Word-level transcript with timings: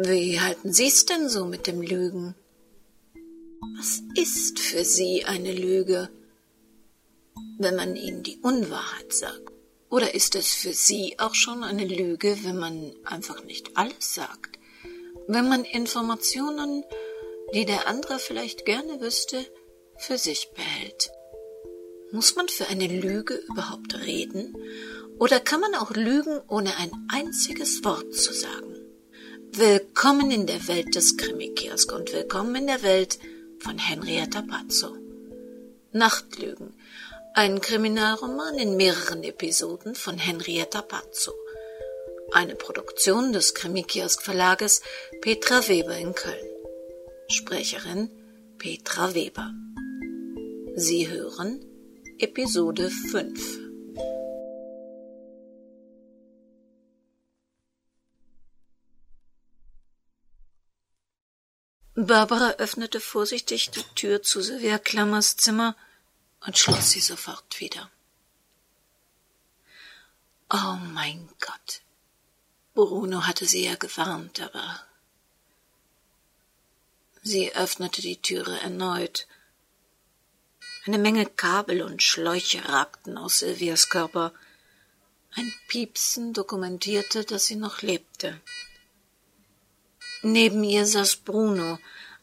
Wie 0.00 0.38
halten 0.38 0.72
Sie's 0.72 1.06
denn 1.06 1.28
so 1.28 1.44
mit 1.44 1.66
dem 1.66 1.82
Lügen? 1.82 2.36
Was 3.76 4.00
ist 4.14 4.60
für 4.60 4.84
Sie 4.84 5.24
eine 5.24 5.52
Lüge, 5.52 6.08
wenn 7.58 7.74
man 7.74 7.96
Ihnen 7.96 8.22
die 8.22 8.38
Unwahrheit 8.38 9.12
sagt? 9.12 9.50
Oder 9.90 10.14
ist 10.14 10.36
es 10.36 10.54
für 10.54 10.72
Sie 10.72 11.18
auch 11.18 11.34
schon 11.34 11.64
eine 11.64 11.84
Lüge, 11.84 12.38
wenn 12.44 12.56
man 12.56 12.94
einfach 13.02 13.42
nicht 13.42 13.76
alles 13.76 14.14
sagt? 14.14 14.60
Wenn 15.26 15.48
man 15.48 15.64
Informationen, 15.64 16.84
die 17.52 17.64
der 17.64 17.88
andere 17.88 18.20
vielleicht 18.20 18.66
gerne 18.66 19.00
wüsste, 19.00 19.44
für 19.96 20.16
sich 20.16 20.52
behält? 20.54 21.10
Muss 22.12 22.36
man 22.36 22.46
für 22.46 22.68
eine 22.68 22.86
Lüge 22.86 23.34
überhaupt 23.34 23.96
reden? 23.96 24.56
Oder 25.18 25.40
kann 25.40 25.60
man 25.60 25.74
auch 25.74 25.90
lügen, 25.90 26.40
ohne 26.46 26.76
ein 26.76 26.92
einziges 27.08 27.82
Wort 27.82 28.14
zu 28.14 28.32
sagen? 28.32 28.77
Willkommen 29.58 30.30
in 30.30 30.46
der 30.46 30.68
Welt 30.68 30.94
des 30.94 31.16
Krimi-Kiosk 31.16 31.92
und 31.92 32.12
willkommen 32.12 32.54
in 32.54 32.66
der 32.68 32.84
Welt 32.84 33.18
von 33.58 33.76
Henrietta 33.76 34.40
Pazzo. 34.40 34.94
Nachtlügen. 35.90 36.74
Ein 37.34 37.60
Kriminalroman 37.60 38.56
in 38.56 38.76
mehreren 38.76 39.24
Episoden 39.24 39.96
von 39.96 40.16
Henrietta 40.16 40.80
Pazzo. 40.80 41.32
Eine 42.30 42.54
Produktion 42.54 43.32
des 43.32 43.52
Krimi-Kiosk 43.54 44.22
Verlages 44.22 44.80
Petra 45.22 45.66
Weber 45.66 45.98
in 45.98 46.14
Köln. 46.14 46.48
Sprecherin 47.26 48.10
Petra 48.58 49.12
Weber. 49.16 49.52
Sie 50.76 51.08
hören 51.08 51.64
Episode 52.20 52.90
5. 53.10 53.67
Barbara 62.06 62.52
öffnete 62.58 63.00
vorsichtig 63.00 63.70
die 63.70 63.82
Tür 63.96 64.22
zu 64.22 64.40
Sylvia 64.40 64.78
Klammers 64.78 65.36
Zimmer 65.36 65.74
und 66.46 66.56
schloss 66.56 66.92
sie 66.92 67.00
sofort 67.00 67.58
wieder. 67.58 67.90
Oh 70.48 70.76
mein 70.94 71.28
Gott. 71.40 71.82
Bruno 72.74 73.26
hatte 73.26 73.46
sie 73.46 73.64
ja 73.64 73.74
gewarnt, 73.74 74.40
aber 74.40 74.80
sie 77.22 77.52
öffnete 77.56 78.00
die 78.00 78.22
Türe 78.22 78.60
erneut. 78.60 79.26
Eine 80.86 80.98
Menge 80.98 81.26
Kabel 81.26 81.82
und 81.82 82.00
Schläuche 82.00 82.64
ragten 82.68 83.18
aus 83.18 83.40
Sylvias 83.40 83.88
Körper. 83.88 84.32
Ein 85.32 85.52
Piepsen 85.66 86.32
dokumentierte, 86.32 87.24
dass 87.24 87.46
sie 87.46 87.56
noch 87.56 87.82
lebte. 87.82 88.40
Neben 90.22 90.64
ihr 90.64 90.84
saß 90.84 91.16
Bruno, 91.16 91.78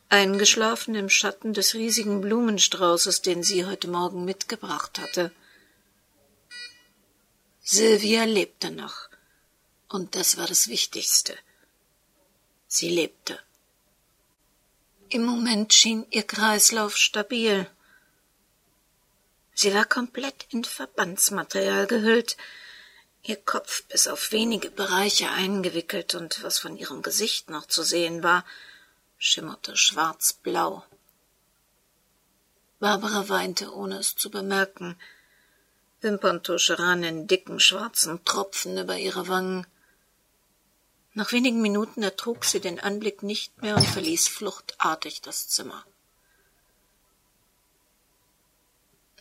eingeschlafen 0.09 0.95
im 0.95 1.09
Schatten 1.09 1.53
des 1.53 1.73
riesigen 1.73 2.21
Blumenstraußes, 2.21 3.21
den 3.21 3.43
sie 3.43 3.65
heute 3.65 3.88
Morgen 3.88 4.25
mitgebracht 4.25 4.99
hatte. 4.99 5.31
Sylvia 7.63 8.25
lebte 8.25 8.69
noch, 8.71 9.09
und 9.89 10.16
das 10.16 10.38
war 10.38 10.45
das 10.45 10.67
Wichtigste. 10.67 11.35
Sie 12.67 12.89
lebte. 12.89 13.39
Im 15.09 15.23
Moment 15.23 15.73
schien 15.73 16.05
ihr 16.09 16.23
Kreislauf 16.23 16.97
stabil. 16.97 17.69
Sie 19.53 19.73
war 19.73 19.85
komplett 19.85 20.47
in 20.49 20.63
Verbandsmaterial 20.63 21.88
gehüllt, 21.88 22.35
ihr 23.27 23.37
Kopf 23.37 23.83
bis 23.85 24.07
auf 24.07 24.31
wenige 24.31 24.69
Bereiche 24.69 25.29
eingewickelt, 25.29 26.15
und 26.15 26.43
was 26.43 26.59
von 26.59 26.77
ihrem 26.77 27.01
Gesicht 27.01 27.49
noch 27.49 27.65
zu 27.65 27.83
sehen 27.83 28.23
war, 28.23 28.45
schimmerte 29.17 29.75
schwarzblau. 29.75 30.83
Barbara 32.79 33.29
weinte, 33.29 33.73
ohne 33.73 33.97
es 33.97 34.16
zu 34.16 34.29
bemerken. 34.29 34.97
Wimperntusche 36.01 36.77
rann 36.77 37.03
in 37.03 37.25
dicken 37.25 37.59
schwarzen 37.59 38.23
Tropfen 38.25 38.77
über 38.77 38.97
ihre 38.97 39.27
Wangen. 39.27 39.66
Nach 41.13 41.31
wenigen 41.31 41.61
Minuten 41.61 42.03
ertrug 42.03 42.44
sie 42.44 42.59
den 42.59 42.79
Anblick 42.79 43.23
nicht 43.23 43.61
mehr 43.61 43.77
und 43.77 43.88
verließ 43.88 44.27
fluchtartig 44.27 45.21
das 45.21 45.47
Zimmer. 45.47 45.85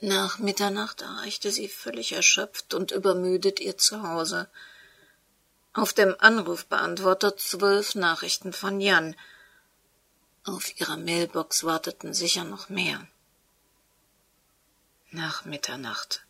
Nach 0.01 0.39
Mitternacht 0.39 1.03
erreichte 1.03 1.51
sie 1.51 1.69
völlig 1.69 2.13
erschöpft 2.13 2.75
und 2.75 2.91
übermüdet 2.91 3.61
ihr 3.61 3.79
Zuhause. 3.79 4.49
Auf 5.73 5.93
dem 5.93 6.15
Anrufbeantworter 6.19 7.37
zwölf 7.37 7.95
Nachrichten 7.95 8.53
von 8.53 8.81
Jan. 8.81 9.17
Auf 10.45 10.79
ihrer 10.79 10.97
Mailbox 10.97 11.65
warteten 11.65 12.13
sicher 12.13 12.45
noch 12.45 12.69
mehr. 12.69 13.07
Nach 15.11 15.45
Mitternacht. 15.45 16.25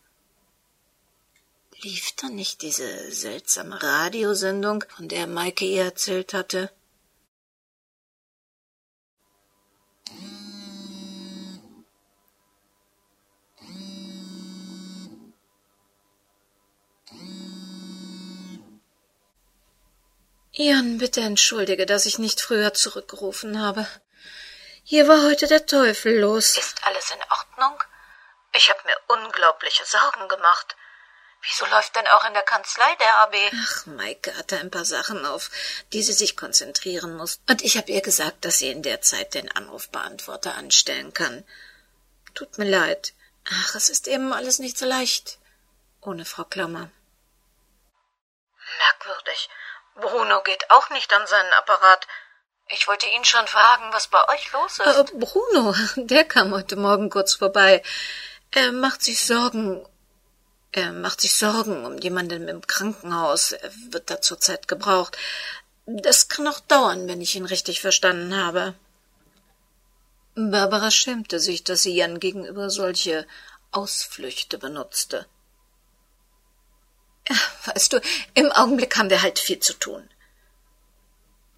Lief 1.82 2.12
da 2.16 2.28
nicht 2.28 2.62
diese 2.62 3.10
seltsame 3.12 3.82
Radiosendung, 3.82 4.84
von 4.88 5.08
der 5.08 5.26
Maike 5.26 5.64
ihr 5.64 5.84
erzählt 5.84 6.32
hatte? 6.32 6.70
Jan, 20.56 20.98
bitte 20.98 21.20
entschuldige, 21.20 21.84
dass 21.84 22.06
ich 22.06 22.20
nicht 22.20 22.40
früher 22.40 22.72
zurückgerufen 22.72 23.60
habe. 23.60 23.88
Hier 24.84 25.08
war 25.08 25.24
heute 25.24 25.48
der 25.48 25.66
Teufel 25.66 26.20
los. 26.20 26.56
Ist 26.56 26.86
alles 26.86 27.10
in 27.10 27.18
Ordnung? 27.28 27.82
Ich 28.54 28.70
habe 28.70 28.78
mir 28.84 28.96
unglaubliche 29.08 29.84
Sorgen 29.84 30.28
gemacht. 30.28 30.76
Wieso 31.42 31.66
läuft 31.66 31.96
denn 31.96 32.06
auch 32.06 32.24
in 32.24 32.34
der 32.34 32.44
Kanzlei 32.44 32.94
der 33.00 33.18
AB? 33.18 33.34
Ach, 33.64 33.86
Maike 33.86 34.36
hatte 34.36 34.58
ein 34.58 34.70
paar 34.70 34.84
Sachen 34.84 35.26
auf, 35.26 35.50
die 35.92 36.04
sie 36.04 36.12
sich 36.12 36.36
konzentrieren 36.36 37.16
muss. 37.16 37.40
Und 37.48 37.62
ich 37.62 37.76
habe 37.76 37.90
ihr 37.90 38.00
gesagt, 38.00 38.44
dass 38.44 38.58
sie 38.58 38.70
in 38.70 38.84
der 38.84 39.02
Zeit 39.02 39.34
den 39.34 39.50
Anrufbeantworter 39.50 40.54
anstellen 40.54 41.12
kann. 41.12 41.44
Tut 42.34 42.58
mir 42.58 42.70
leid. 42.70 43.12
Ach, 43.50 43.74
es 43.74 43.90
ist 43.90 44.06
eben 44.06 44.32
alles 44.32 44.60
nicht 44.60 44.78
so 44.78 44.86
leicht. 44.86 45.38
Ohne 46.00 46.24
Frau 46.24 46.44
Klammer. 46.44 46.90
Merkwürdig. 48.78 49.48
Bruno 49.94 50.42
geht 50.42 50.70
auch 50.70 50.90
nicht 50.90 51.12
an 51.12 51.26
seinen 51.26 51.52
Apparat. 51.54 52.06
Ich 52.68 52.88
wollte 52.88 53.06
ihn 53.06 53.24
schon 53.24 53.46
fragen, 53.46 53.92
was 53.92 54.08
bei 54.08 54.18
euch 54.28 54.52
los 54.52 54.78
ist. 54.78 54.86
Äh, 54.86 55.04
Bruno, 55.18 55.74
der 55.96 56.24
kam 56.24 56.52
heute 56.52 56.76
Morgen 56.76 57.10
kurz 57.10 57.34
vorbei. 57.34 57.82
Er 58.50 58.72
macht 58.72 59.02
sich 59.02 59.24
Sorgen. 59.24 59.86
Er 60.72 60.92
macht 60.92 61.20
sich 61.20 61.36
Sorgen 61.36 61.84
um 61.84 61.98
jemanden 61.98 62.48
im 62.48 62.66
Krankenhaus. 62.66 63.52
Er 63.52 63.70
wird 63.90 64.10
da 64.10 64.20
zurzeit 64.20 64.66
gebraucht. 64.66 65.16
Das 65.86 66.28
kann 66.28 66.48
auch 66.48 66.60
dauern, 66.60 67.06
wenn 67.06 67.20
ich 67.20 67.36
ihn 67.36 67.44
richtig 67.44 67.80
verstanden 67.80 68.36
habe. 68.36 68.74
Barbara 70.34 70.90
schämte 70.90 71.38
sich, 71.38 71.62
dass 71.62 71.82
sie 71.82 71.94
Jan 71.94 72.18
gegenüber 72.18 72.70
solche 72.70 73.26
Ausflüchte 73.70 74.58
benutzte. 74.58 75.26
Weißt 77.66 77.92
du, 77.92 78.00
im 78.34 78.52
Augenblick 78.52 78.96
haben 78.96 79.10
wir 79.10 79.22
halt 79.22 79.38
viel 79.38 79.60
zu 79.60 79.74
tun. 79.74 80.10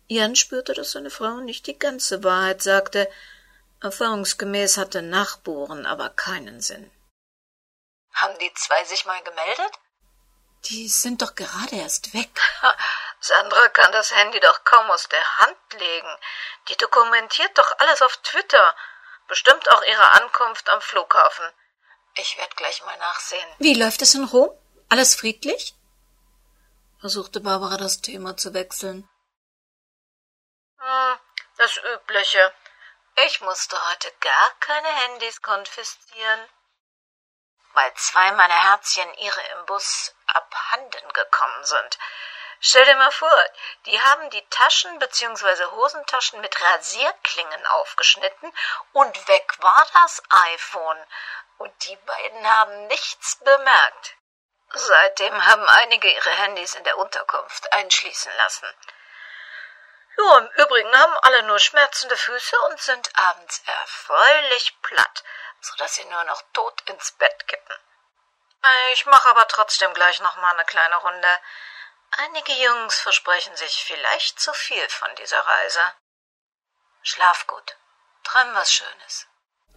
Jan 0.09 0.37
spürte, 0.37 0.73
dass 0.73 0.93
seine 0.93 1.11
Frau 1.11 1.41
nicht 1.41 1.67
die 1.67 1.79
ganze 1.79 2.23
Wahrheit 2.23 2.63
sagte. 2.63 3.11
Erfahrungsgemäß 3.83 4.79
hatte 4.79 5.03
Nachbohren 5.03 5.85
aber 5.85 6.11
keinen 6.11 6.61
Sinn. 6.61 6.91
Haben 8.15 8.39
die 8.39 8.53
zwei 8.55 8.85
sich 8.85 9.05
mal 9.05 9.23
gemeldet? 9.23 9.73
Die 10.67 10.89
sind 10.89 11.23
doch 11.23 11.35
gerade 11.35 11.77
erst 11.77 12.15
weg. 12.15 12.31
Sandra 13.21 13.69
kann 13.69 13.93
das 13.93 14.15
Handy 14.15 14.41
doch 14.41 14.65
kaum 14.65 14.91
aus 14.91 15.09
der 15.09 15.39
Hand 15.39 15.57
legen. 15.79 16.17
Die 16.69 16.77
dokumentiert 16.77 17.57
doch 17.59 17.79
alles 17.79 18.03
auf 18.03 18.17
Twitter. 18.19 18.75
Bestimmt 19.29 19.71
auch 19.71 19.83
ihre 19.83 20.13
Ankunft 20.15 20.69
am 20.71 20.81
Flughafen. 20.81 21.47
Ich 22.15 22.39
werde 22.39 22.55
gleich 22.57 22.85
mal 22.85 22.97
nachsehen. 22.99 23.49
Wie 23.59 23.75
läuft 23.75 24.03
es 24.03 24.15
in 24.15 24.25
Rom? 24.25 24.51
Alles 24.89 25.17
friedlich? 25.17 25.75
versuchte 27.01 27.41
Barbara 27.41 27.77
das 27.77 28.01
Thema 28.01 28.37
zu 28.37 28.55
wechseln. 28.55 29.09
Hm, 30.79 31.19
das 31.57 31.77
Übliche. 31.77 32.55
Ich 33.27 33.41
musste 33.41 33.77
heute 33.91 34.13
gar 34.21 34.51
keine 34.61 34.89
Handys 34.89 35.43
konfiszieren, 35.43 36.49
weil 37.75 37.93
zwei 37.95 38.31
meiner 38.33 38.63
Herzchen 38.71 39.13
ihre 39.15 39.41
im 39.59 39.67
Bus 39.67 40.15
abhanden 40.27 41.13
gekommen 41.13 41.65
sind. 41.65 41.99
Stell 42.61 42.85
dir 42.85 42.97
mal 42.97 43.11
vor, 43.11 43.45
die 43.87 44.01
haben 44.01 44.31
die 44.31 44.47
Taschen 44.51 44.99
bzw. 44.99 45.65
Hosentaschen 45.73 46.41
mit 46.41 46.61
Rasierklingen 46.61 47.67
aufgeschnitten 47.67 48.53
und 48.93 49.29
weg 49.29 49.57
war 49.61 49.87
das 49.93 50.23
iPhone. 50.31 51.07
Und 51.59 51.73
die 51.89 51.97
beiden 51.97 52.47
haben 52.47 52.87
nichts 52.87 53.37
bemerkt. 53.37 54.16
Seitdem 54.73 55.47
haben 55.47 55.67
einige 55.69 56.11
ihre 56.11 56.31
Handys 56.31 56.75
in 56.75 56.85
der 56.85 56.99
Unterkunft 56.99 57.73
einschließen 57.73 58.33
lassen. 58.37 58.69
Ja, 60.19 60.39
im 60.39 60.49
Übrigen 60.57 60.99
haben 60.99 61.17
alle 61.23 61.43
nur 61.45 61.59
schmerzende 61.59 62.17
Füße 62.17 62.59
und 62.71 62.81
sind 62.81 63.11
abends 63.19 63.63
erfreulich 63.67 64.77
platt, 64.83 65.25
so 65.61 65.77
dass 65.77 65.95
sie 65.95 66.05
nur 66.07 66.25
noch 66.25 66.43
tot 66.53 66.83
ins 66.89 67.13
Bett 67.13 67.47
kippen. 67.47 67.77
Ich 68.93 69.07
mache 69.07 69.29
aber 69.29 69.47
trotzdem 69.47 69.93
gleich 69.95 70.21
noch 70.21 70.37
mal 70.37 70.53
eine 70.55 70.65
kleine 70.65 70.97
Runde. 70.97 71.41
Einige 72.19 72.53
Jungs 72.53 72.99
versprechen 72.99 73.55
sich 73.57 73.85
vielleicht 73.85 74.41
zu 74.41 74.53
viel 74.53 74.89
von 74.89 75.15
dieser 75.17 75.41
Reise. 75.41 75.81
Schlaf 77.03 77.47
gut. 77.47 77.77
Träum 78.25 78.55
was 78.55 78.73
Schönes. 78.73 79.27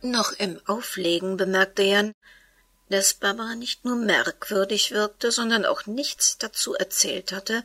Noch 0.01 0.31
im 0.31 0.61
Auflegen 0.67 1.37
bemerkte 1.37 1.83
Jan, 1.83 2.13
dass 2.89 3.13
Barbara 3.13 3.55
nicht 3.55 3.85
nur 3.85 3.95
merkwürdig 3.95 4.91
wirkte, 4.91 5.31
sondern 5.31 5.65
auch 5.65 5.85
nichts 5.85 6.37
dazu 6.37 6.73
erzählt 6.73 7.31
hatte, 7.31 7.63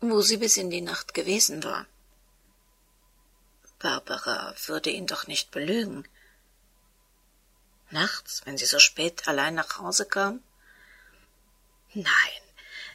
wo 0.00 0.22
sie 0.22 0.38
bis 0.38 0.56
in 0.56 0.70
die 0.70 0.80
Nacht 0.80 1.14
gewesen 1.14 1.62
war. 1.62 1.86
Barbara 3.78 4.54
würde 4.66 4.90
ihn 4.90 5.06
doch 5.06 5.26
nicht 5.26 5.50
belügen. 5.50 6.06
Nachts, 7.90 8.42
wenn 8.44 8.58
sie 8.58 8.66
so 8.66 8.78
spät 8.78 9.26
allein 9.26 9.54
nach 9.54 9.78
Hause 9.78 10.04
kam? 10.04 10.42
Nein, 11.94 12.42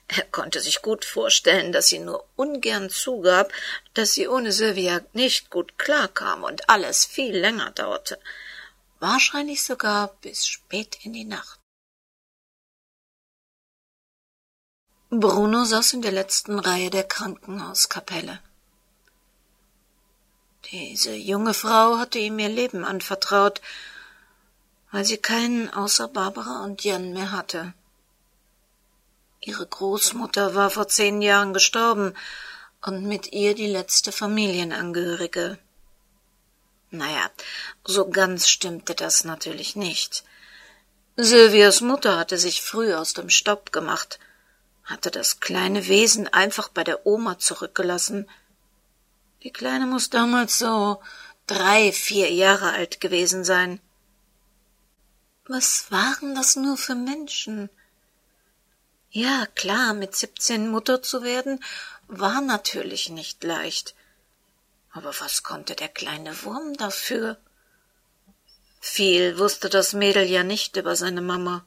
er 0.07 0.23
konnte 0.23 0.61
sich 0.61 0.81
gut 0.81 1.03
vorstellen, 1.03 1.71
dass 1.71 1.87
sie 1.87 1.99
nur 1.99 2.25
ungern 2.35 2.89
zugab, 2.89 3.51
dass 3.93 4.13
sie 4.13 4.27
ohne 4.27 4.51
Sylvia 4.51 5.01
nicht 5.13 5.49
gut 5.49 5.77
klarkam 5.77 6.43
und 6.43 6.69
alles 6.69 7.05
viel 7.05 7.35
länger 7.35 7.71
dauerte, 7.71 8.19
wahrscheinlich 8.99 9.63
sogar 9.63 10.07
bis 10.21 10.47
spät 10.47 10.99
in 11.03 11.13
die 11.13 11.25
Nacht. 11.25 11.59
Bruno 15.09 15.63
saß 15.65 15.93
in 15.93 16.01
der 16.01 16.11
letzten 16.11 16.59
Reihe 16.59 16.89
der 16.89 17.03
Krankenhauskapelle. 17.03 18.39
Diese 20.71 21.13
junge 21.13 21.53
Frau 21.53 21.99
hatte 21.99 22.19
ihm 22.19 22.39
ihr 22.39 22.49
Leben 22.49 22.83
anvertraut, 22.83 23.61
weil 24.91 25.05
sie 25.05 25.17
keinen 25.17 25.69
außer 25.69 26.07
Barbara 26.07 26.63
und 26.63 26.83
Jan 26.83 27.13
mehr 27.13 27.31
hatte. 27.31 27.73
Ihre 29.41 29.67
Großmutter 29.67 30.55
war 30.55 30.71
vor 30.71 30.87
zehn 30.87 31.21
Jahren 31.21 31.53
gestorben 31.53 32.15
und 32.81 33.03
mit 33.03 33.31
ihr 33.31 33.53
die 33.53 33.67
letzte 33.67 34.11
Familienangehörige. 34.11 35.59
Naja, 36.97 37.29
so 37.83 38.09
ganz 38.09 38.47
stimmte 38.47 38.95
das 38.95 39.25
natürlich 39.25 39.75
nicht. 39.75 40.23
Sylvias 41.17 41.81
Mutter 41.81 42.17
hatte 42.17 42.37
sich 42.37 42.61
früh 42.61 42.93
aus 42.93 43.13
dem 43.13 43.29
Staub 43.29 43.71
gemacht, 43.71 44.19
hatte 44.83 45.11
das 45.11 45.39
kleine 45.39 45.87
Wesen 45.87 46.27
einfach 46.27 46.69
bei 46.69 46.83
der 46.83 47.05
Oma 47.05 47.37
zurückgelassen. 47.37 48.29
Die 49.43 49.51
Kleine 49.51 49.85
muss 49.87 50.09
damals 50.09 50.57
so 50.57 51.01
drei, 51.47 51.91
vier 51.91 52.31
Jahre 52.31 52.71
alt 52.71 53.01
gewesen 53.01 53.43
sein. 53.43 53.79
Was 55.47 55.91
waren 55.91 56.33
das 56.33 56.55
nur 56.55 56.77
für 56.77 56.95
Menschen? 56.95 57.69
Ja, 59.09 59.45
klar, 59.53 59.93
mit 59.93 60.15
siebzehn 60.15 60.69
Mutter 60.69 61.01
zu 61.01 61.23
werden, 61.23 61.63
war 62.07 62.41
natürlich 62.41 63.09
nicht 63.09 63.43
leicht. 63.43 63.95
Aber 64.95 65.13
was 65.19 65.43
konnte 65.43 65.75
der 65.75 65.89
kleine 65.89 66.31
Wurm 66.43 66.73
dafür? 66.77 67.37
Viel 68.79 69.37
wusste 69.37 69.67
das 69.69 69.91
Mädel 69.91 70.23
ja 70.23 70.43
nicht 70.43 70.77
über 70.77 70.95
seine 70.95 71.21
Mama, 71.21 71.65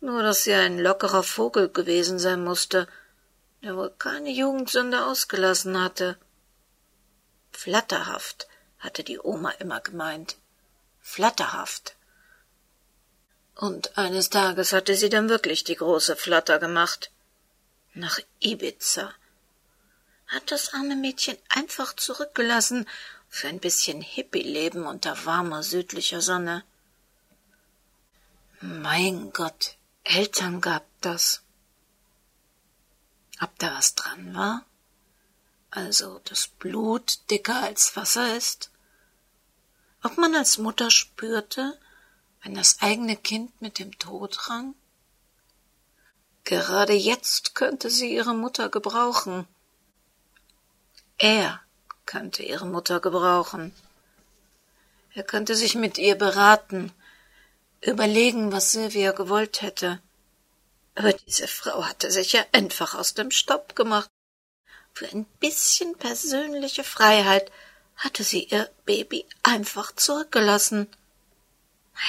nur 0.00 0.22
dass 0.22 0.44
sie 0.44 0.52
ein 0.52 0.78
lockerer 0.78 1.22
Vogel 1.22 1.70
gewesen 1.70 2.18
sein 2.18 2.44
musste, 2.44 2.88
der 3.62 3.74
wohl 3.74 3.90
keine 3.98 4.30
Jugendsünde 4.30 5.06
ausgelassen 5.06 5.80
hatte. 5.80 6.18
Flatterhaft, 7.52 8.48
hatte 8.78 9.02
die 9.02 9.18
Oma 9.18 9.52
immer 9.52 9.80
gemeint. 9.80 10.36
Flatterhaft. 11.00 11.96
Und 13.54 13.96
eines 13.96 14.28
Tages 14.28 14.74
hatte 14.74 14.94
sie 14.94 15.08
dann 15.08 15.30
wirklich 15.30 15.64
die 15.64 15.76
große 15.76 16.16
Flatter 16.16 16.58
gemacht. 16.58 17.12
Nach 17.94 18.18
Ibiza. 18.40 19.14
Hat 20.32 20.50
das 20.50 20.72
arme 20.72 20.96
Mädchen 20.96 21.36
einfach 21.50 21.94
zurückgelassen 21.94 22.88
für 23.28 23.48
ein 23.48 23.60
bisschen 23.60 24.00
Hippie-Leben 24.00 24.86
unter 24.86 25.26
warmer 25.26 25.62
südlicher 25.62 26.22
Sonne. 26.22 26.64
Mein 28.62 29.30
Gott, 29.32 29.76
Eltern 30.04 30.62
gab 30.62 30.86
das. 31.02 31.42
Ob 33.42 33.58
da 33.58 33.74
was 33.74 33.94
dran 33.94 34.34
war? 34.34 34.64
Also 35.70 36.20
das 36.24 36.48
Blut 36.48 37.18
dicker 37.30 37.62
als 37.62 37.94
Wasser 37.96 38.34
ist? 38.34 38.70
Ob 40.02 40.16
man 40.16 40.34
als 40.34 40.56
Mutter 40.56 40.90
spürte, 40.90 41.78
wenn 42.42 42.54
das 42.54 42.80
eigene 42.80 43.16
Kind 43.16 43.60
mit 43.60 43.78
dem 43.78 43.98
Tod 43.98 44.48
rang? 44.48 44.74
Gerade 46.44 46.94
jetzt 46.94 47.54
könnte 47.54 47.90
sie 47.90 48.14
ihre 48.14 48.34
Mutter 48.34 48.70
gebrauchen. 48.70 49.46
Er 51.22 51.60
könnte 52.04 52.42
ihre 52.42 52.66
Mutter 52.66 52.98
gebrauchen. 52.98 53.72
Er 55.14 55.22
könnte 55.22 55.54
sich 55.54 55.76
mit 55.76 55.96
ihr 55.96 56.16
beraten, 56.16 56.90
überlegen, 57.80 58.50
was 58.50 58.72
Sylvia 58.72 59.12
gewollt 59.12 59.62
hätte. 59.62 60.00
Aber 60.96 61.12
diese 61.12 61.46
Frau 61.46 61.84
hatte 61.84 62.10
sich 62.10 62.32
ja 62.32 62.44
einfach 62.50 62.96
aus 62.96 63.14
dem 63.14 63.30
Staub 63.30 63.76
gemacht. 63.76 64.10
Für 64.94 65.06
ein 65.10 65.24
bisschen 65.38 65.96
persönliche 65.96 66.82
Freiheit 66.82 67.52
hatte 67.94 68.24
sie 68.24 68.42
ihr 68.42 68.68
Baby 68.84 69.24
einfach 69.44 69.94
zurückgelassen. 69.94 70.88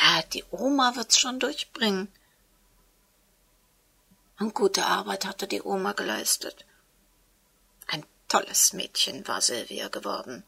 Ja, 0.01 0.23
die 0.23 0.43
Oma 0.49 0.95
wird's 0.95 1.19
schon 1.19 1.39
durchbringen. 1.39 2.11
Und 4.39 4.55
gute 4.55 4.87
Arbeit 4.87 5.25
hatte 5.25 5.47
die 5.47 5.61
Oma 5.61 5.91
geleistet. 5.91 6.65
Tolles 8.33 8.73
Mädchen 8.73 9.27
war 9.27 9.41
Silvia 9.41 9.89
geworden. 9.89 10.43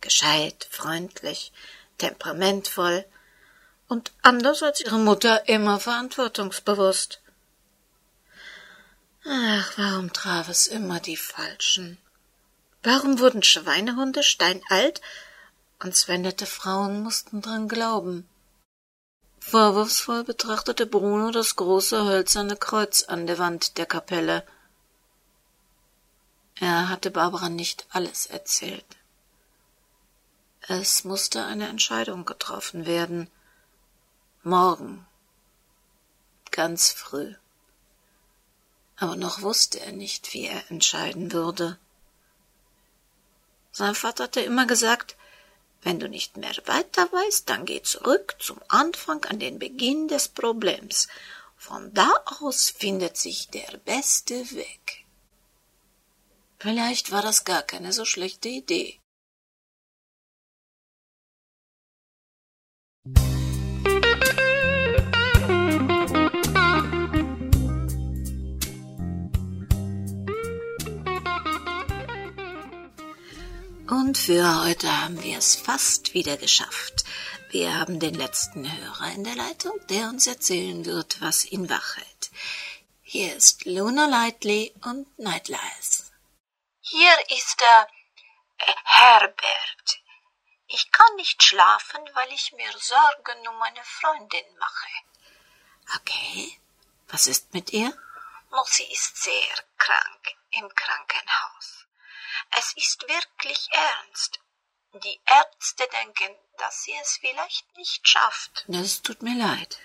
Gescheit, 0.00 0.66
freundlich, 0.70 1.52
temperamentvoll 1.98 3.04
und 3.88 4.10
anders 4.22 4.62
als 4.62 4.80
ihre 4.80 4.98
Mutter 4.98 5.46
immer 5.46 5.78
verantwortungsbewusst. 5.78 7.20
Ach, 9.26 9.72
warum 9.76 10.14
traf 10.14 10.48
es 10.48 10.66
immer 10.66 10.98
die 10.98 11.18
Falschen? 11.18 11.98
Warum 12.82 13.18
wurden 13.18 13.42
Schweinehunde 13.42 14.22
steinalt 14.22 15.02
und 15.78 15.94
zwei 15.94 16.16
nette 16.16 16.46
Frauen 16.46 17.02
mussten 17.02 17.42
dran 17.42 17.68
glauben? 17.68 18.26
Vorwurfsvoll 19.40 20.24
betrachtete 20.24 20.86
Bruno 20.86 21.32
das 21.32 21.54
große 21.56 22.02
hölzerne 22.02 22.56
Kreuz 22.56 23.02
an 23.02 23.26
der 23.26 23.36
Wand 23.36 23.76
der 23.76 23.84
Kapelle. 23.84 24.42
Er 26.60 26.90
hatte 26.90 27.10
Barbara 27.10 27.48
nicht 27.48 27.86
alles 27.88 28.26
erzählt. 28.26 28.84
Es 30.60 31.04
musste 31.04 31.42
eine 31.42 31.68
Entscheidung 31.68 32.26
getroffen 32.26 32.84
werden. 32.84 33.30
Morgen. 34.42 35.06
Ganz 36.50 36.90
früh. 36.90 37.34
Aber 38.96 39.16
noch 39.16 39.40
wusste 39.40 39.80
er 39.80 39.92
nicht, 39.92 40.34
wie 40.34 40.48
er 40.48 40.70
entscheiden 40.70 41.32
würde. 41.32 41.78
Sein 43.72 43.94
Vater 43.94 44.24
hatte 44.24 44.42
immer 44.42 44.66
gesagt, 44.66 45.16
wenn 45.80 45.98
du 45.98 46.10
nicht 46.10 46.36
mehr 46.36 46.52
weiter 46.66 47.10
weißt, 47.10 47.48
dann 47.48 47.64
geh 47.64 47.80
zurück 47.80 48.36
zum 48.38 48.60
Anfang 48.68 49.24
an 49.24 49.38
den 49.38 49.58
Beginn 49.58 50.08
des 50.08 50.28
Problems. 50.28 51.08
Von 51.56 51.94
da 51.94 52.12
aus 52.40 52.68
findet 52.68 53.16
sich 53.16 53.48
der 53.48 53.78
beste 53.78 54.50
Weg. 54.50 54.89
Vielleicht 56.62 57.10
war 57.10 57.22
das 57.22 57.44
gar 57.44 57.62
keine 57.62 57.90
so 57.90 58.04
schlechte 58.04 58.50
Idee. 58.50 59.00
Und 73.88 74.18
für 74.18 74.62
heute 74.62 75.02
haben 75.02 75.22
wir 75.22 75.38
es 75.38 75.56
fast 75.56 76.12
wieder 76.12 76.36
geschafft. 76.36 77.04
Wir 77.50 77.80
haben 77.80 77.98
den 78.00 78.14
letzten 78.14 78.70
Hörer 78.70 79.14
in 79.14 79.24
der 79.24 79.34
Leitung, 79.34 79.80
der 79.88 80.10
uns 80.10 80.26
erzählen 80.26 80.84
wird, 80.84 81.22
was 81.22 81.46
ihn 81.46 81.70
wach 81.70 81.96
hält. 81.96 82.30
Hier 83.00 83.34
ist 83.34 83.64
Luna 83.64 84.06
Lightly 84.06 84.74
und 84.84 85.06
Nightlies. 85.18 85.99
Hier 86.92 87.30
ist 87.30 87.60
der 87.60 87.88
äh, 88.58 88.74
Herbert. 88.82 90.02
Ich 90.66 90.90
kann 90.90 91.14
nicht 91.14 91.40
schlafen, 91.40 92.02
weil 92.14 92.32
ich 92.32 92.50
mir 92.50 92.72
Sorgen 92.78 93.46
um 93.46 93.56
meine 93.58 93.84
Freundin 93.84 94.58
mache. 94.58 94.88
Okay. 95.94 96.60
Was 97.06 97.28
ist 97.28 97.54
mit 97.54 97.72
ihr? 97.72 97.96
Sie 98.66 98.90
ist 98.90 99.22
sehr 99.22 99.54
krank 99.78 100.36
im 100.50 100.68
Krankenhaus. 100.74 101.86
Es 102.58 102.72
ist 102.72 103.08
wirklich 103.08 103.68
ernst. 103.70 104.40
Die 104.92 105.20
Ärzte 105.26 105.86
denken, 105.92 106.34
dass 106.58 106.82
sie 106.82 106.94
es 107.00 107.18
vielleicht 107.18 107.76
nicht 107.76 108.08
schafft. 108.08 108.64
Das 108.66 109.02
tut 109.02 109.22
mir 109.22 109.36
leid. 109.36 109.78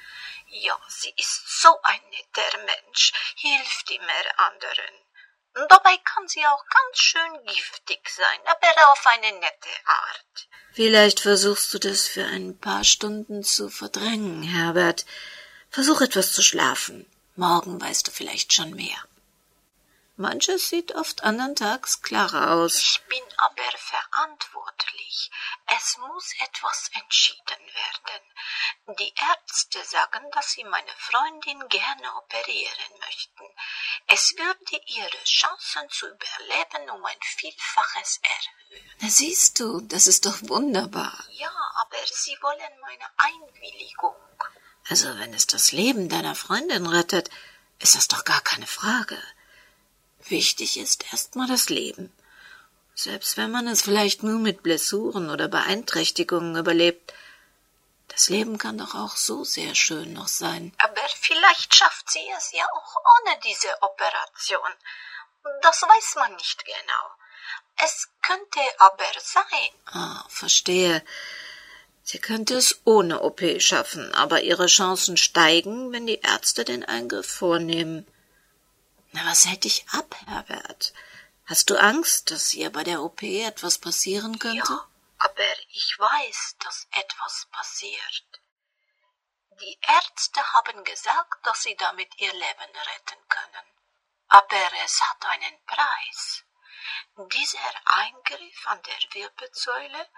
Ja, 0.48 0.80
sie 0.88 1.14
ist 1.18 1.62
so 1.62 1.80
ein 1.84 2.02
netter 2.10 2.58
Mensch, 2.60 3.14
hilft 3.36 3.92
immer 3.92 4.40
anderen. 4.40 5.05
Dabei 5.70 5.98
kann 6.04 6.28
sie 6.28 6.46
auch 6.46 6.66
ganz 6.66 6.98
schön 6.98 7.46
giftig 7.46 8.10
sein, 8.10 8.40
aber 8.46 8.92
auf 8.92 9.08
eine 9.08 9.40
nette 9.40 9.70
Art. 9.86 10.48
Vielleicht 10.74 11.22
versuchst 11.22 11.74
du 11.74 11.80
das 11.80 12.08
für 12.08 12.26
ein 12.26 12.58
paar 12.58 12.84
Stunden 12.84 13.42
zu 13.44 13.70
verdrängen, 13.70 14.44
Herbert. 14.44 15.06
Versuch 15.70 16.02
etwas 16.02 16.34
zu 16.34 16.44
schlafen. 16.44 17.10
Morgen 17.38 17.80
weißt 17.80 18.08
du 18.08 18.12
vielleicht 18.12 18.52
schon 18.54 18.72
mehr. 18.72 18.98
Manches 20.18 20.70
sieht 20.70 20.96
oft 20.96 21.24
andern 21.24 21.58
Tags 21.58 22.02
klarer 22.02 22.52
aus. 22.52 22.76
Ich 22.76 23.02
bin 23.10 23.24
aber 23.36 23.78
verantwortlich. 23.78 25.30
Es 25.66 25.98
muss 25.98 26.34
etwas 26.40 26.90
entschieden 26.94 27.60
werden. 27.60 28.96
Die 28.98 29.14
Ärzte 29.30 29.84
sagen, 29.84 30.32
dass 30.32 30.54
sie 30.54 30.64
meine 30.64 30.94
Freundin 30.98 31.68
gerne 31.68 32.16
operieren 32.16 33.00
möchten. 33.02 33.44
Es 34.08 34.34
würde 34.38 34.82
ihre 34.86 35.24
Chancen 35.26 35.90
zu 35.90 36.08
überleben 36.08 36.90
um 36.92 37.04
ein 37.04 37.22
Vielfaches 37.22 38.22
erhöhen. 38.24 38.92
Na 39.02 39.10
siehst 39.10 39.60
du, 39.60 39.82
das 39.82 40.08
ist 40.08 40.26
doch 40.26 40.38
wunderbar. 40.44 41.26
Ja, 41.32 41.52
aber 41.76 41.98
sie 42.06 42.38
wollen 42.42 42.80
meine 42.80 43.10
Einwilligung. 43.18 44.16
Also 44.88 45.20
wenn 45.20 45.34
es 45.34 45.48
das 45.48 45.74
Leben 45.74 46.08
deiner 46.08 46.36
Freundin 46.36 46.88
rettet, 46.88 47.30
ist 47.80 47.96
das 47.96 48.08
doch 48.08 48.24
gar 48.24 48.42
keine 48.42 48.68
Frage. 48.68 49.22
Wichtig 50.28 50.78
ist 50.78 51.06
erstmal 51.12 51.48
das 51.48 51.70
Leben. 51.70 52.12
Selbst 52.96 53.38
wenn 53.38 53.52
man 53.52 53.68
es 53.68 53.82
vielleicht 53.82 54.24
nur 54.24 54.40
mit 54.40 54.64
Blessuren 54.64 55.30
oder 55.30 55.48
Beeinträchtigungen 55.48 56.56
überlebt, 56.56 57.14
das 58.08 58.30
Leben 58.30 58.58
kann 58.58 58.78
doch 58.78 58.96
auch 58.96 59.18
so 59.18 59.44
sehr 59.44 59.76
schön 59.76 60.14
noch 60.14 60.30
sein. 60.30 60.72
Aber 60.78 61.02
vielleicht 61.20 61.76
schafft 61.76 62.10
sie 62.10 62.26
es 62.38 62.52
ja 62.54 62.66
auch 62.74 62.96
ohne 62.96 63.40
diese 63.44 63.68
Operation. 63.82 64.72
Das 65.62 65.82
weiß 65.82 66.16
man 66.16 66.36
nicht 66.36 66.64
genau. 66.64 67.12
Es 67.84 68.08
könnte 68.22 68.60
aber 68.78 69.04
sein. 69.20 69.70
Ah, 69.88 70.24
verstehe. 70.30 71.04
Sie 72.04 72.20
könnte 72.20 72.56
es 72.56 72.80
ohne 72.86 73.22
OP 73.22 73.42
schaffen, 73.60 74.14
aber 74.14 74.42
ihre 74.42 74.68
Chancen 74.68 75.18
steigen, 75.18 75.92
wenn 75.92 76.08
die 76.08 76.22
Ärzte 76.22 76.64
den 76.64 76.86
Eingriff 76.86 77.30
vornehmen. 77.30 78.08
Na, 79.16 79.26
was 79.28 79.46
hält 79.46 79.64
dich 79.64 79.88
ab, 79.92 80.14
Herbert? 80.28 80.94
Hast 81.46 81.70
du 81.70 81.78
Angst, 81.78 82.32
dass 82.32 82.54
ihr 82.54 82.70
bei 82.70 82.84
der 82.84 83.02
OP 83.02 83.22
etwas 83.24 83.78
passieren 83.78 84.40
könnte? 84.40 84.74
Ja, 84.74 84.90
aber 85.20 85.60
ich 85.70 85.96
weiß, 85.98 86.58
dass 86.60 86.86
etwas 86.92 87.48
passiert. 87.50 88.26
Die 89.62 89.80
Ärzte 89.84 90.42
haben 90.52 90.84
gesagt, 90.84 91.46
dass 91.46 91.64
sie 91.64 91.78
damit 91.78 92.14
ihr 92.20 92.34
Leben 92.34 92.76
retten 92.92 93.28
können. 93.30 93.68
Aber 94.28 94.72
es 94.84 95.02
hat 95.02 95.26
einen 95.28 95.66
Preis. 95.66 96.44
Dieser 97.16 97.72
Eingriff 97.86 98.68
an 98.68 98.84
der 98.84 99.14
Wirbelsäule, 99.14 100.10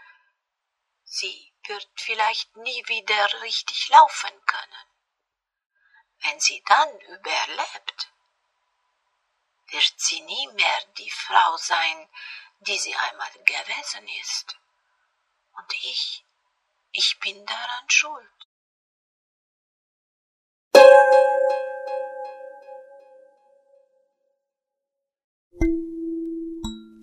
sie 1.04 1.54
wird 1.68 1.88
vielleicht 1.94 2.56
nie 2.56 2.84
wieder 2.88 3.42
richtig 3.44 3.90
laufen 3.90 4.44
können. 4.48 4.88
Wenn 6.22 6.40
sie 6.40 6.64
dann 6.66 7.00
überlebt, 7.02 8.12
wird 9.70 9.94
sie 9.98 10.22
nie 10.22 10.48
mehr 10.54 10.82
die 10.98 11.10
Frau 11.10 11.58
sein, 11.58 12.08
die 12.62 12.78
sie 12.78 12.96
einmal 12.96 13.32
gewesen 13.46 14.08
ist. 14.22 14.58
Und 15.58 15.74
ich, 15.84 16.24
ich 16.92 17.20
bin 17.20 17.46
daran 17.46 17.90
schuld. 17.90 18.38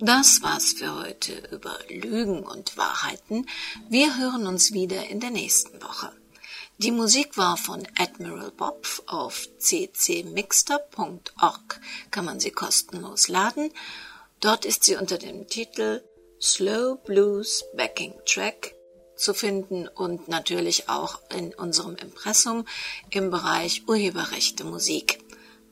Das 0.01 0.43
war's 0.43 0.75
für 0.75 0.95
heute 0.97 1.33
über 1.51 1.79
Lügen 1.89 2.45
und 2.45 2.77
Wahrheiten. 2.77 3.49
Wir 3.89 4.19
hören 4.19 4.47
uns 4.47 4.73
wieder 4.73 5.07
in 5.07 5.19
der 5.19 5.31
nächsten 5.31 5.83
Woche. 5.83 6.13
Die 6.79 6.91
Musik 6.91 7.37
war 7.37 7.57
von 7.57 7.87
Admiral 7.97 8.51
Bob 8.51 8.89
auf 9.07 9.47
ccmixter.org. 9.61 11.81
Kann 12.11 12.25
man 12.25 12.41
sie 12.41 12.51
kostenlos 12.51 13.29
laden. 13.29 13.71
Dort 14.41 14.65
ist 14.65 14.83
sie 14.83 14.97
unter 14.97 15.19
dem 15.19 15.47
Titel 15.47 16.03
Slow 16.41 16.97
Blues 16.97 17.65
Backing 17.77 18.15
Track 18.27 18.75
zu 19.15 19.35
finden 19.35 19.87
und 19.87 20.27
natürlich 20.27 20.89
auch 20.89 21.21
in 21.31 21.55
unserem 21.55 21.95
Impressum 21.95 22.67
im 23.11 23.31
Bereich 23.31 23.85
Urheberrechte 23.87 24.65
Musik, 24.65 25.21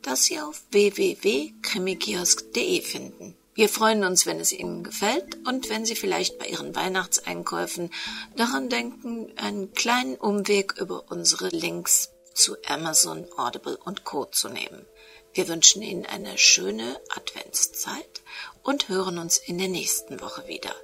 das 0.03 0.27
Sie 0.27 0.39
auf 0.39 0.63
www.krimikiosk.de 0.71 2.81
finden. 2.81 3.37
Wir 3.55 3.69
freuen 3.69 4.03
uns, 4.05 4.25
wenn 4.25 4.41
es 4.41 4.53
Ihnen 4.53 4.83
gefällt 4.83 5.37
und 5.47 5.69
wenn 5.69 5.85
Sie 5.85 5.95
vielleicht 5.95 6.39
bei 6.39 6.47
Ihren 6.47 6.75
Weihnachtseinkäufen 6.75 7.91
daran 8.35 8.71
denken, 8.71 9.31
einen 9.37 9.73
kleinen 9.73 10.17
Umweg 10.17 10.79
über 10.79 11.11
unsere 11.11 11.49
Links 11.49 12.11
zu 12.33 12.57
Amazon, 12.67 13.27
Audible 13.37 13.77
und 13.77 14.05
Co. 14.05 14.25
zu 14.25 14.49
nehmen. 14.49 14.87
Wir 15.35 15.49
wünschen 15.49 15.83
Ihnen 15.83 16.07
eine 16.07 16.39
schöne 16.39 16.99
Adventszeit 17.11 18.23
und 18.63 18.89
hören 18.89 19.19
uns 19.19 19.37
in 19.37 19.59
der 19.59 19.69
nächsten 19.69 20.21
Woche 20.23 20.47
wieder. 20.47 20.75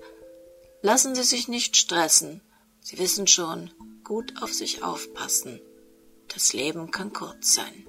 Lassen 0.82 1.14
Sie 1.14 1.24
sich 1.24 1.48
nicht 1.48 1.76
stressen. 1.76 2.42
Sie 2.80 2.98
wissen 2.98 3.26
schon, 3.26 3.70
gut 4.04 4.42
auf 4.42 4.52
sich 4.52 4.82
aufpassen. 4.82 5.60
Das 6.34 6.52
Leben 6.52 6.90
kann 6.90 7.14
kurz 7.14 7.54
sein. 7.54 7.87